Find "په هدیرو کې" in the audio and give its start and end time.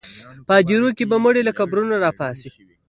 0.45-1.03